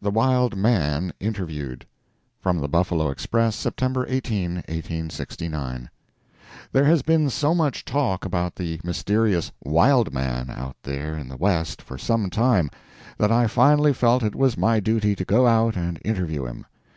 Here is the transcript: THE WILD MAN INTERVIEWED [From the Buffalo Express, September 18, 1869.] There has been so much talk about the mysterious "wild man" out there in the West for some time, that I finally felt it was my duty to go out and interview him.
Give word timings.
THE 0.00 0.12
WILD 0.12 0.54
MAN 0.56 1.12
INTERVIEWED 1.18 1.84
[From 2.40 2.60
the 2.60 2.68
Buffalo 2.68 3.10
Express, 3.10 3.56
September 3.56 4.06
18, 4.08 4.62
1869.] 4.68 5.90
There 6.70 6.84
has 6.84 7.02
been 7.02 7.28
so 7.28 7.56
much 7.56 7.84
talk 7.84 8.24
about 8.24 8.54
the 8.54 8.78
mysterious 8.84 9.50
"wild 9.64 10.14
man" 10.14 10.48
out 10.48 10.76
there 10.84 11.16
in 11.16 11.26
the 11.28 11.36
West 11.36 11.82
for 11.82 11.98
some 11.98 12.30
time, 12.30 12.70
that 13.18 13.32
I 13.32 13.48
finally 13.48 13.92
felt 13.92 14.22
it 14.22 14.36
was 14.36 14.56
my 14.56 14.78
duty 14.78 15.16
to 15.16 15.24
go 15.24 15.48
out 15.48 15.74
and 15.76 15.98
interview 16.04 16.44
him. 16.46 16.66